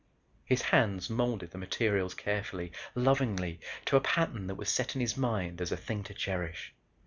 [0.43, 5.15] His hands molded the materials carefully, lovingly to a pattern that was set in his
[5.15, 6.73] mind as a thing to cherish.